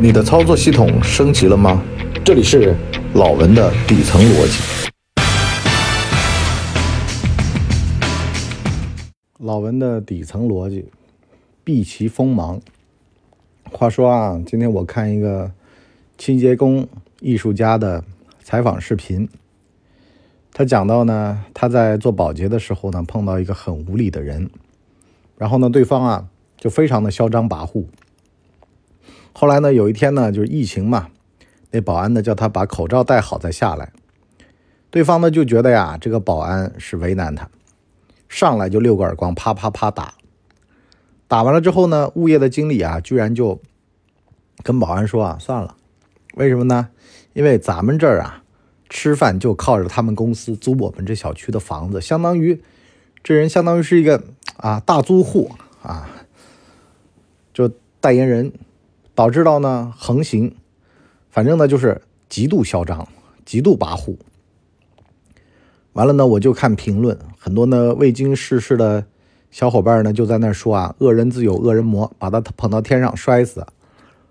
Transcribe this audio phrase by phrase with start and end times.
[0.00, 1.82] 你的操作系统升级了吗？
[2.24, 2.72] 这里是
[3.14, 4.62] 老文的底层逻辑。
[9.40, 10.86] 老文的底层逻辑，
[11.64, 12.60] 避其锋芒。
[13.64, 15.50] 话说啊，今天我看一个
[16.16, 16.86] 清洁工
[17.18, 18.04] 艺术家的
[18.40, 19.28] 采访视频，
[20.52, 24.48] 他讲到呢，他在做保洁的时候呢，碰到一个很无理的人，
[25.36, 27.86] 然后呢，对方啊就非常的嚣张跋扈。
[29.40, 31.10] 后来呢，有一天呢，就是疫情嘛，
[31.70, 33.92] 那保安呢叫他把口罩戴好再下来。
[34.90, 37.48] 对方呢就觉得呀，这个保安是为难他，
[38.28, 40.14] 上来就六个耳光，啪啪啪打。
[41.28, 43.60] 打完了之后呢，物业的经理啊，居然就
[44.64, 45.76] 跟保安说啊，算了，
[46.34, 46.88] 为什么呢？
[47.32, 48.42] 因为咱们这儿啊，
[48.90, 52.60] 吃饭就靠着他们公司租我们这小区的房子，相当于
[53.22, 54.20] 这人相当于是一个
[54.56, 56.10] 啊大租户啊，
[57.54, 57.70] 就
[58.00, 58.52] 代言人。
[59.18, 60.54] 导致到呢横行，
[61.28, 63.08] 反正呢就是极度嚣张、
[63.44, 64.16] 极度跋扈。
[65.94, 69.06] 完了呢，我就看评论，很多呢未经世事的
[69.50, 73.66] 小伙伴呢就在那说啊，恶人自有恶人磨，把他捧到天上摔死。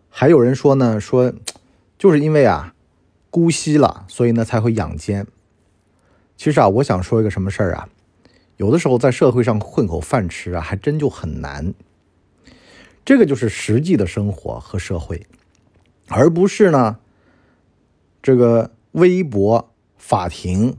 [0.07, 1.33] 还有人说呢，说
[1.97, 2.73] 就是因为啊
[3.29, 5.27] 姑息了，所以呢才会养奸。
[6.37, 7.89] 其实啊，我想说一个什么事儿啊，
[8.55, 11.73] 有的时候在社会上混口饭吃啊，还真就很难。
[13.07, 15.25] 这个就是实际的生活和社会，
[16.09, 16.97] 而不是呢，
[18.21, 20.75] 这个微博、法庭，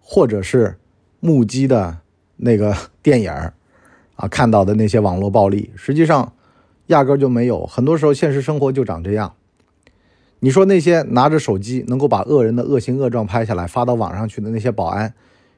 [0.00, 0.76] 或者是
[1.20, 1.98] 目击的
[2.38, 6.32] 那个电影啊，看到的那些网络暴力，实际上
[6.88, 7.64] 压根就没有。
[7.64, 9.36] 很多时候，现实生活就长这样。
[10.40, 15.14] 你说那些拿着手机能够把恶人的恶行恶状拍下来发到网上去的那些保安，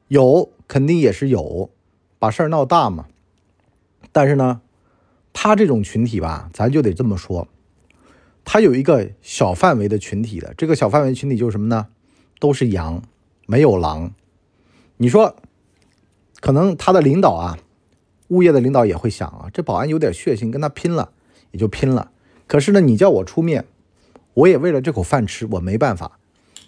[0.09, 1.71] 有肯定也是有，
[2.19, 3.07] 把事儿闹大嘛。
[4.13, 4.61] 但是呢？
[5.33, 7.49] 他这种群体吧，咱就得这么说，
[8.45, 11.87] 他有一个小范围的群体的，这个小范围群体就是什么呢？
[12.39, 13.03] 都是羊，
[13.47, 14.13] 没有狼。
[14.97, 15.37] 你说，
[16.41, 17.59] 可能他的领导啊，
[18.29, 21.13] 物业的领导也会想啊，这保安有点血性，跟他拼了
[21.53, 22.11] 也就拼了。
[22.47, 23.67] 可是呢，你叫我出面，
[24.35, 26.19] 我也为了这口饭吃，我没办法。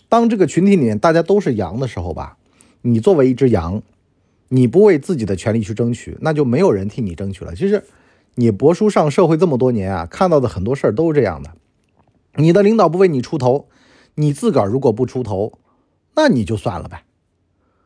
[0.08, 2.36] 当这个群体里面大家都是羊的时候吧，
[2.82, 3.82] 你作为一只羊，
[4.48, 7.54] 你不为自己的权利去争取，那就没有人替你争取了。
[7.54, 7.82] 其实。
[8.34, 11.52] 你博叔上社会这么多年啊，看到的很多事儿都是这样的。
[12.36, 13.68] 你的领导不为你出头，
[14.14, 15.58] 你自个儿如果不出头，
[16.14, 17.04] 那你就算了呗。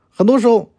[0.09, 0.71] 很多时候，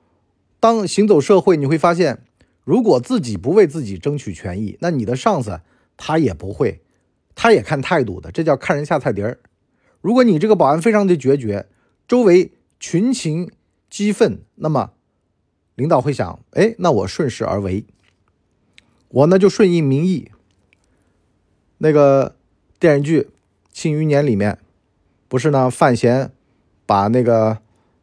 [0.60, 2.24] 当行走社会，你会发现，
[2.64, 5.60] 如果自己不为自己争取权益，那你的上司
[5.98, 6.82] 他也不会，
[7.36, 9.40] 他也看态度的，这叫看人下菜碟儿。
[10.00, 11.68] 如果你这个保安非常的决绝，
[12.08, 13.52] 周围群情
[13.90, 14.92] 激愤，那么
[15.76, 17.86] 领导会想，哎，那我顺势而为。
[19.10, 20.32] 我呢就顺应民意。
[21.80, 22.36] 那个
[22.80, 23.22] 电视剧
[23.72, 24.58] 《庆余年》里面，
[25.28, 26.32] 不是呢范闲
[26.86, 27.60] 把那个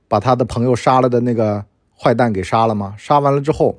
[0.06, 1.66] 把他的朋友杀了的那个
[1.98, 2.94] 坏蛋给杀了吗？
[2.96, 3.78] 杀完了之后，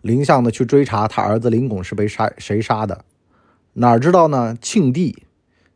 [0.00, 3.04] 林相呢去追查他儿子林拱是被杀谁杀的？
[3.74, 4.56] 哪知道呢？
[4.60, 5.24] 庆帝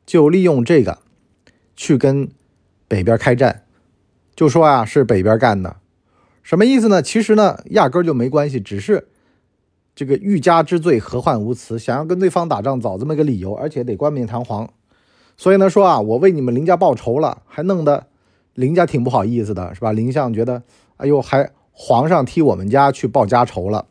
[0.05, 0.99] 就利用这个
[1.75, 2.29] 去跟
[2.89, 3.65] 北边开战，
[4.35, 5.77] 就说啊是北边干的，
[6.43, 7.01] 什么意思呢？
[7.01, 9.07] 其实呢压根就没关系，只是。
[9.97, 11.79] 这个欲加之罪，何患无辞？
[11.79, 14.71] 想要跟对方打仗，找这么个理由，而且得冠冕堂皇。
[15.39, 18.07] 所以呢，说啊，我为你们林家报仇了，还弄得
[18.53, 19.93] 林家挺不好意思的，是吧？
[19.93, 20.63] 林相觉得，
[20.99, 23.87] 哎呦，还皇上替我们家去报家仇了。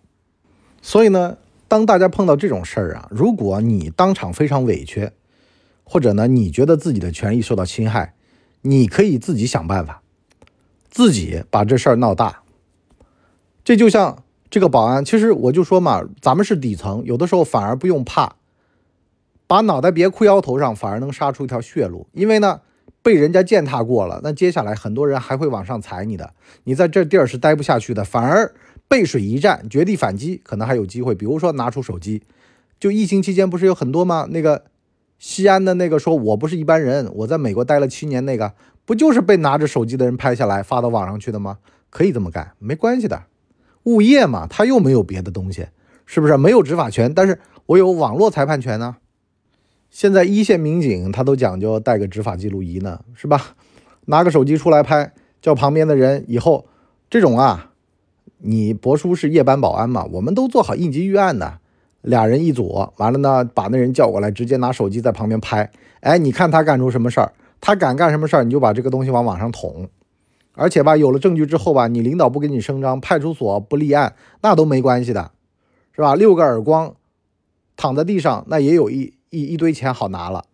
[0.79, 5.09] 所以呢，当大家碰到这种事儿啊，如果你当场非常委屈，
[5.83, 8.13] 或者呢，你觉得自己的权益受到侵害，
[8.61, 10.03] 你可以自己想办法，
[10.87, 12.43] 自己把这事儿闹大。
[13.63, 14.21] 这就像。
[14.55, 18.37] 这个保安，其实我就说嘛，咱们是底层，有的时候反而不用怕，
[19.47, 22.07] 把脑袋别裤腰头上，反而能杀出一条血路。
[22.13, 22.61] 因为呢，
[23.01, 26.31] 被人家践踏过了，那接下来很多人还会往上踩你的，
[26.63, 28.55] 你在这地儿是待不下去的，反而
[28.87, 31.13] 背水一战，绝地反击，可能还有机会。
[31.13, 32.23] 比如说拿出手机，
[32.79, 34.25] 就疫情期间不是有很多吗？
[34.29, 34.63] 那个
[35.19, 38.53] 西安的那个说我不是一般人，我在美国待了七年，那个
[38.85, 41.57] 不就是被拿着手机的人拍下来发到网上去的吗？
[41.89, 43.23] 可以这么干，没关系的。
[43.85, 45.65] 物业嘛，他又没有别的东西，
[46.05, 47.11] 是不是没有执法权？
[47.13, 48.97] 但是我有网络裁判权呢。
[49.89, 53.55] 现在一线民警他都讲究带个执法记录仪呢，是吧？
[54.05, 56.65] 拿个手机出来拍，叫旁边的人以后
[57.09, 57.71] 这种啊，
[58.39, 61.59] 你博叔是夜班保安嘛，我们都做好应急预案的，
[62.01, 65.71] 俩人一组，完了呢，把那人叫过来，直接拿手机在旁边拍。
[66.01, 67.31] 哎，你看他干出什么事儿？
[67.61, 69.89] 他敢干什么事儿，你就把这个东西往网上捅。
[70.55, 75.31] 而且吧，有了证据之后吧，你领导不给你声张，派出所不立案，那都没关系的，
[75.93, 76.15] 是吧？
[76.15, 76.95] 六个耳光，
[77.75, 80.45] 躺在地上，那也有一一一堆钱好拿了。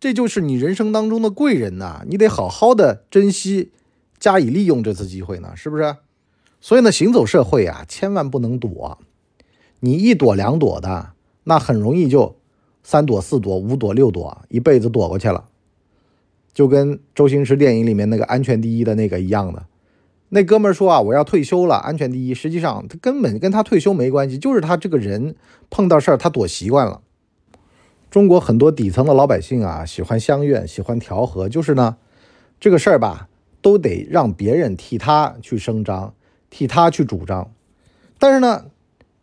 [0.00, 3.70] 这就是你人生当中的贵人呐，你得好好的珍惜，
[4.18, 5.96] 加以利用这次机会呢，是不是？
[6.60, 8.98] 所以呢，行走社会啊，千万不能躲，
[9.80, 11.12] 你一躲两躲的，
[11.44, 12.36] 那很容易就
[12.82, 15.48] 三躲四躲五躲六躲，一辈子躲过去了，
[16.52, 19.64] 就跟周星驰电影里面那个安全第一的那个一样的。
[20.28, 22.32] 那哥们儿说啊，我要退休了，安全第一。
[22.32, 25.34] 实际上他根本跟他退休没关系，就是他这个人
[25.68, 27.02] 碰到事儿他躲习惯了。
[28.10, 31.96] 中国很多底层的老百姓啊，喜欢相怨，喜欢调和，就是呢，
[32.60, 33.28] 这个事儿吧，
[33.60, 36.14] 都得让别人替他去声张，
[36.48, 37.50] 替他去主张。
[38.18, 38.66] 但是呢，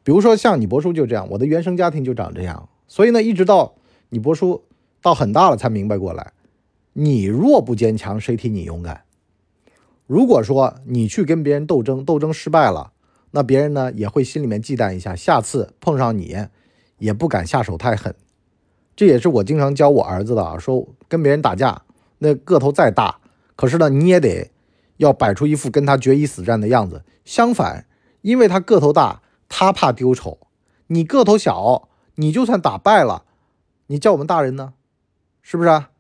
[0.04, 3.76] 比如说像你伯叔就这样，我的原生家庭就长这样，所以呢，一直到
[4.10, 4.64] 你伯叔
[5.02, 6.34] 到很大了才明白过来，
[6.94, 9.04] 你若不坚强，谁替你勇敢？
[10.08, 12.94] 如果说你去跟别人斗争，斗争失败了，
[13.32, 16.36] 那别人呢也会心里面忌惮一下，下次碰上你
[16.98, 18.16] 也不敢下手太狠。
[18.96, 21.84] 这也是我经常教我儿子的啊，说跟别人打架，
[22.18, 23.20] 那个头再大，
[23.56, 24.52] 可是呢，你也得
[24.98, 27.04] 要摆出一副跟他决一死战的样子。
[27.24, 27.86] 相反，
[28.22, 30.40] 因为他个头大，他怕丢丑；
[30.88, 33.24] 你个头小，你就算打败了，
[33.88, 34.74] 你叫我们大人呢，
[35.44, 35.92] 是不是啊？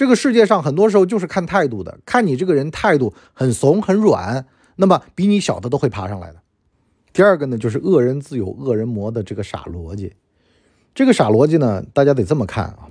[0.00, 6.40] 这个世界上很多时候就是看态度的，看你这个人态度很怂很软，那么比你小的都会爬上来的。
[7.12, 10.14] 第二个呢，就是恶人自有恶人磨的这个傻逻辑。
[10.94, 12.88] 这个傻逻辑呢，大家得这么看啊。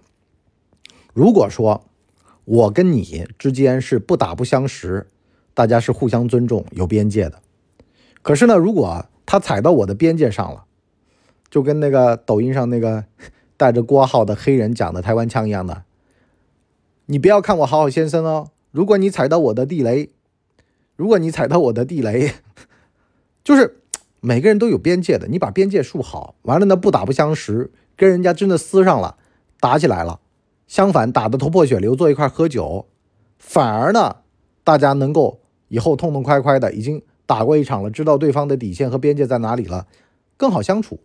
[1.11, 1.83] 如果说
[2.45, 5.07] 我跟你之间是不打不相识，
[5.55, 7.41] 大家是互相尊重、有边界的。
[8.21, 10.65] 可是呢，如果他踩到我的边界上了，
[11.49, 13.05] 就跟那个抖音上那个
[13.57, 15.85] 带着郭号的黑人讲的台湾腔一样的，
[17.11, 18.51] 你不要看我好好先生哦。
[18.69, 20.11] 如果你踩到我的地雷，
[20.95, 22.33] 如果你踩到我的地雷，
[23.43, 23.81] 就是
[24.21, 27.71] 每个人都有边界的，你把边界树好，完了呢，不打不相识。
[27.95, 29.17] 跟人家真的撕上了，
[29.59, 30.19] 打起来了。
[30.67, 32.85] 相反，打得头破血流，坐一块喝酒，
[33.39, 34.17] 反而呢，
[34.63, 35.39] 大家能够
[35.69, 39.87] 以后痛痛快快的，已经打过一场了，知道对方的底线和边界在哪里了，
[40.37, 40.99] 更好相处。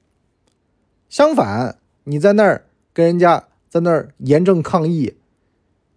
[1.09, 5.15] 相反，你在那儿跟人家在那儿严正抗议，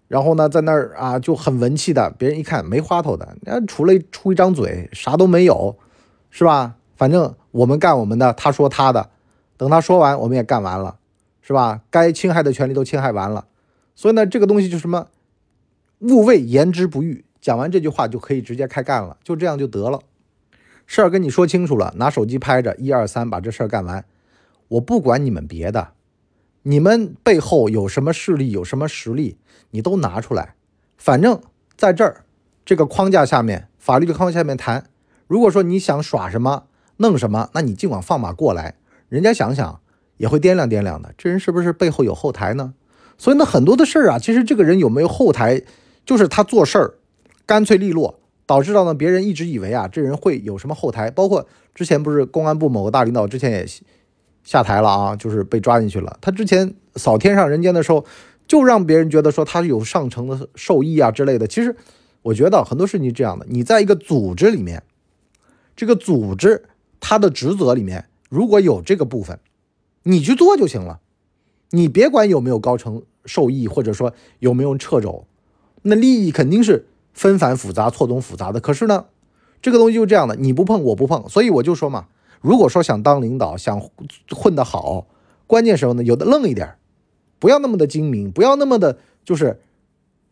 [0.08, 5.78] 然后呢，在那儿啊就很文气的，别人一看没花头的，那除了出一张嘴，啥都没有，
[6.30, 6.76] 是吧？
[6.96, 9.10] 反正我们干我们的，他说他的。
[9.58, 10.98] 等他说完，我们也干完了，
[11.42, 11.82] 是吧？
[11.90, 13.48] 该侵害的权利都侵害完了，
[13.96, 15.08] 所以呢，这个东西就什么，
[16.00, 17.26] 勿谓言之不预。
[17.42, 20.00] 讲完这句话就可以直接开干了，就这样就得了。
[20.86, 24.06] 事儿跟你说清楚了，拿手机拍着，一二三，把这事儿干完。
[24.68, 25.90] 我不管你们别的，
[26.70, 29.38] 你们背后有什么势力，有什么实力，
[29.72, 30.56] 你都拿出来。
[30.98, 31.40] 反正
[31.78, 32.26] 在这儿
[32.66, 34.84] 这个框架下面，法律的框架下面谈。
[35.28, 36.66] 如果说你想耍什么，
[36.98, 38.76] 弄什么，那你尽管放马过来。
[39.08, 39.80] 人家想想
[40.18, 42.74] 也会掂量掂量的，这人是不是背后有后台呢？
[43.18, 45.62] 所以呢，很多的事儿啊，其实这个人有没有后台，
[46.06, 46.96] 就是他做事儿
[47.46, 51.10] 干脆利落，导致到呢别人一直以为啊这人会有什么后台。
[51.10, 53.66] 包括之前不是公安部某个大领导之前也
[54.48, 56.18] 下台了啊，就是被抓进去了。
[56.22, 58.06] 他之前扫天上人间的时候，
[58.48, 61.46] 就让别人觉得说他有上层的授意啊之类的。
[61.46, 61.76] 其实
[62.22, 64.84] 我觉得很多事情这样的，你在一个组织里面，
[65.76, 66.64] 这个组织
[67.02, 68.06] 它的职责里面。
[68.30, 69.38] 如果有这个部分，
[70.04, 71.02] 你去做就行了，
[71.72, 75.26] 你别管有没有高层受益，或者说有没有掣肘，
[75.82, 78.62] 那利益肯定是纷繁复杂、错综复杂的。
[78.62, 79.08] 可是呢，
[79.62, 82.08] 这个东西就这样的，你不碰我不碰，所以我就说嘛，
[82.48, 83.78] 如果说想当领导、想
[84.32, 85.06] 混得好，
[85.48, 86.76] 关键时候呢，有的愣一点，
[87.40, 89.60] 不要那么的精明，不要那么的，就是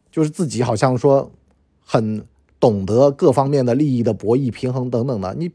[0.10, 1.34] 就是自己好像说
[1.84, 2.26] 很
[2.58, 5.52] 懂得各方面的利益的博弈、平衡等等的，你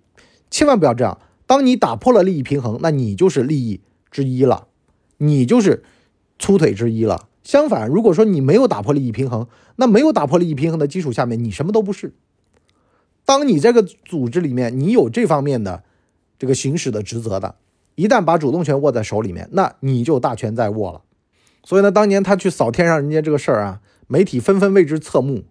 [0.51, 1.19] 千万不要这样。
[1.47, 4.67] 当你打破了利益平衡，那你就是利益之一了，
[5.17, 5.83] 你就是
[6.39, 7.27] 粗腿之一了。
[7.43, 12.13] 相反，如果说你没有打破利益平衡，那没有打破利益平衡的基础下面，你什么都不是。
[13.25, 15.85] 当你这个组织里面你有这方面的
[16.41, 17.55] 这个行使的职责的，
[17.97, 21.03] 一旦把主动权握在手里面，那你就大权在握了。
[21.63, 25.45] 所以呢，当年他去扫天上人间这个事儿啊，媒体纷纷为之侧目。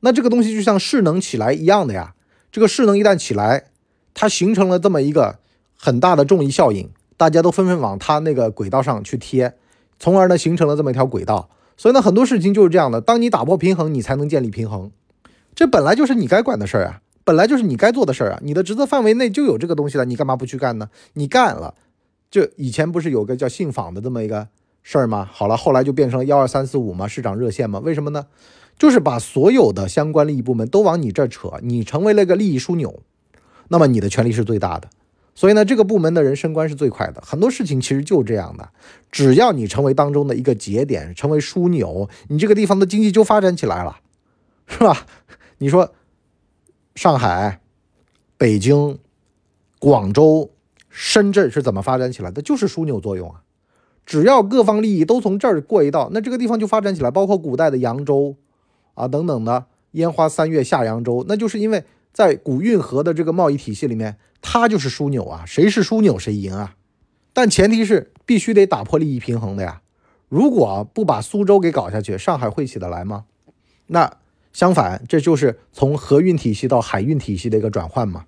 [0.00, 2.14] 那这个东西就像势能起来一样的呀，
[2.50, 3.66] 这个势能一旦起来。
[4.14, 5.40] 它形成了这么一个
[5.76, 9.54] 很大的重力效应，大家都纷纷往它那个轨道上去贴，
[9.98, 11.50] 从而呢形成了这么一条轨道。
[11.76, 14.90] 所以呢，很多事情就是这样的：当你打破平衡，你才能建立平衡。
[15.54, 18.38] 这本来就是你该管的事儿啊，本来就是你该做的事儿啊。
[18.40, 20.88] 你的职责范围内就有这个东西了，你干嘛不去干呢？
[21.14, 21.74] 你干了，
[22.30, 24.46] 就以前不是有个叫信访的这么一个
[24.84, 25.28] 事儿吗？
[25.32, 27.80] 好了，后来就变成了幺二三四五嘛，市长热线嘛。
[27.80, 28.26] 为什么呢？
[28.78, 33.02] 就是把所有的相关利益部门都往你这儿扯，你成为了个利益枢纽。
[33.68, 34.88] 那么你的权利是最大的，
[35.34, 37.20] 所以呢，这个部门的人升官是最快的。
[37.26, 38.68] 很多事情其实就这样的，
[39.10, 43.96] 只要你成为当中的一个节点，成为枢纽，你这个地方的经济就发展起来了，
[44.68, 45.06] 是吧？
[45.58, 45.92] 你说
[46.96, 47.60] 上海、
[48.36, 48.98] 北京、
[49.78, 50.50] 广州、
[50.88, 52.42] 深圳是怎么发展起来的？
[52.42, 53.42] 就是枢纽作用啊！
[54.04, 57.10] 只要各方利益都从这儿过一道，那这个地方就发展起来。
[57.12, 58.34] 包括古代的扬州
[58.94, 61.84] 啊等等的烟花三月下扬州，那就是因为。
[62.12, 66.74] 在古运河的这个贸易体系里面，它就是枢纽啊，谁是枢纽谁赢啊。
[67.34, 69.82] 但前提是必须得打破利益平衡的呀。
[70.30, 73.26] 如果不把苏州给搞下去，上海会起得来吗？
[73.88, 74.16] 那
[74.56, 78.24] 相反，这就是从河运体系到海运体系的一个转换嘛，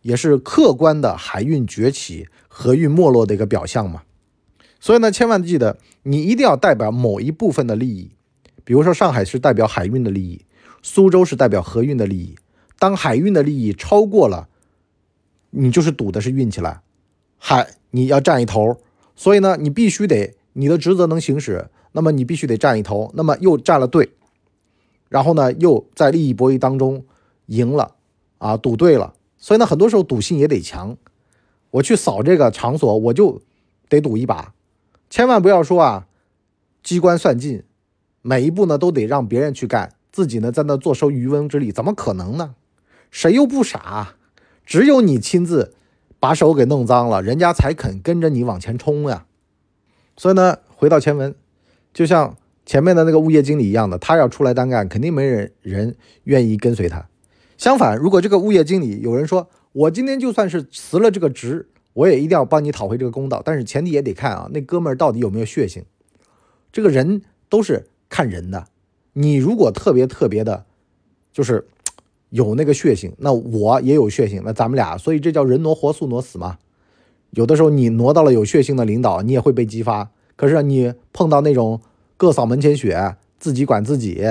[0.00, 4.00] 也是客观的海运崛起、河运没落的一个表象嘛。
[4.80, 8.12] 所以呢，千万记得，你一定要代表某一部分的利益，
[8.64, 10.40] 比如说上海是代表海运的利益，
[10.80, 12.34] 苏州是代表河运的利益。
[12.78, 14.48] 当海运的利益超过了，
[15.50, 16.80] 你就是赌的是运气了，
[17.36, 18.78] 海你要占一头，
[19.14, 24.08] 所以呢，你必须得你的职责能行使，那么你必须得占一头，那么又占了对，
[25.08, 27.04] 然后呢，又在利益博弈当中
[27.46, 27.94] 赢了，
[28.38, 30.96] 啊，赌对了，所以呢，很多时候赌性也得强，
[31.70, 33.40] 我去扫这个场所，我就
[33.88, 34.54] 得赌一把，
[35.08, 36.06] 千万不要说啊，
[36.82, 37.62] 机关算尽，
[38.22, 42.54] 每一步呢都得让别人去干，自己呢在那坐收渔翁之利，怎么可能呢？
[43.10, 44.14] 谁又不傻？
[44.66, 45.74] 只有你亲自
[46.20, 49.24] 把手给弄脏了，人家才肯跟着你往前冲呀。
[50.16, 51.34] 所以呢，回到前文，
[51.94, 52.36] 就像
[52.68, 57.08] 前面的那个物业经理一样的，他要出来单干，肯定没人人愿意跟随他。
[57.56, 65.82] 相反，如果这个物业经理有人说，我今天就算是辞了这个职，我也一定要帮你讨回这个公道，但是前提也得看啊，那哥们儿到底有没有血性。
[66.70, 68.66] 这个人都是看人的，
[69.14, 70.66] 你如果特别特别的，
[71.32, 71.66] 就是。
[72.30, 76.58] 有那个血性，那我也有血性，那咱们俩，所以这叫人挪活，树挪死嘛。
[77.30, 80.10] 有的时候你挪到了有血性的领导，你也会被激发。
[80.36, 81.80] 可是你碰到那种
[82.18, 84.22] 各扫门前雪，自己管自己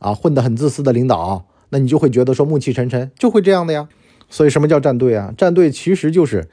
[0.00, 3.88] 啊，混得很自私的领导，那你就会觉得说暮气沉沉，就会这样的呀。
[4.28, 5.32] 所以什么叫站队啊？
[5.38, 6.48] 站队其实就是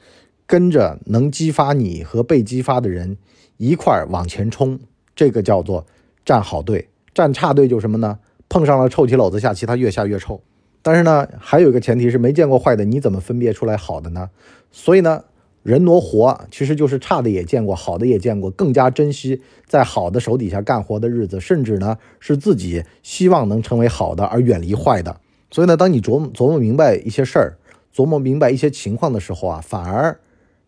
[0.46, 3.16] 跟着能激发你和被激发的人
[3.56, 4.78] 一块儿往前冲，
[5.16, 5.84] 这个叫做
[6.24, 6.88] 站好队。
[7.12, 8.20] 站差队就什么呢？
[8.48, 10.40] 碰上了臭棋篓子下棋，他越下越臭。
[10.80, 14.30] 但是呢，还有一个前提是没见过坏的，你怎么分别出来好的呢？
[14.70, 15.24] 所以呢，
[15.64, 25.18] 人挪活其实就是差的也见过，好的也见过，更加珍惜在好的手底下干活的日子，甚至呢是自己希望能成为好的而远离坏的。
[25.50, 27.56] 所以呢，当你琢磨琢磨明白一些事儿，
[27.96, 30.20] 琢磨明白一些情况的时候啊，反而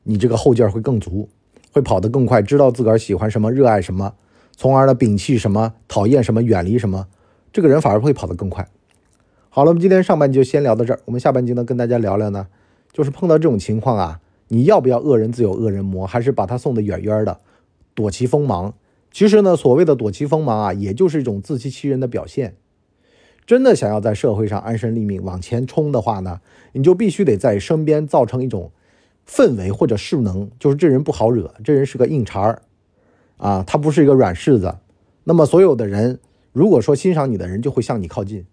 [0.04, 1.28] 你这个后劲儿会更足，
[1.72, 4.14] 会跑得更快，知道自个儿喜欢什么，热爱什么，
[4.56, 7.06] 从而呢摒弃什么，讨厌什么，远离什么，
[7.52, 8.66] 这个人反而会跑得更快。
[9.50, 11.00] 好了，我们今天上半集就先聊到这儿。
[11.04, 12.46] 我们下半集呢，跟大家聊聊呢，
[12.92, 17.40] 就是碰到这种情况啊，你要不要恶人自有恶人磨，还是把他送得远远的，
[17.94, 18.74] 躲其锋芒？
[19.10, 22.56] 其实呢，所谓的躲其锋芒啊，也就是一种自欺欺人的表现。
[23.46, 26.40] 真的想要在社会上安身立命、往前冲的话呢，
[26.72, 28.72] 你就必须得在身边造成一种
[29.26, 32.62] 氛围或者势能，就是这人不好惹，这人是个硬茬儿
[33.36, 34.76] 啊，他不是一个软柿子。
[35.24, 36.18] 那么所有的人，
[36.52, 38.46] 如果说欣赏你的人，就会向你靠近。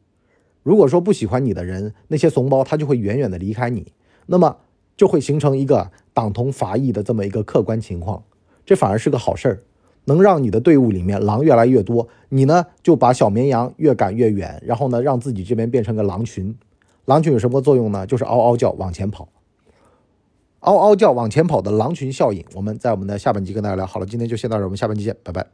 [0.61, 3.91] 如果说不喜欢你的人，那些怂包他就会远远的离开你，
[4.27, 4.57] 那么
[5.03, 8.23] 就会形成一个党同伐异的这么一个客观情况，
[8.65, 9.59] 这反而是个好事儿，
[10.05, 16.57] 能让你的队伍里面狼越来越多，你呢就把小绵羊越赶越远，然后呢让自己这边变成个狼群，
[17.03, 18.07] 狼群有什么作用呢？
[18.07, 19.27] 就是嗷嗷叫往前跑，
[20.61, 25.45] 嗷嗷叫往前跑的狼群效应，我们在我们的下半集跟大家聊好了，今天就先到这，我们下半集见，拜拜。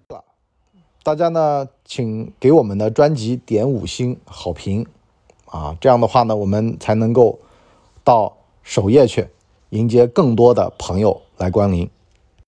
[1.02, 4.86] 大家呢，请给我们的专辑点五星好评。
[5.48, 7.40] 啊，这样的话呢，我们才能够
[8.04, 9.26] 到首页去
[9.70, 11.90] 迎接更多的朋友来光临。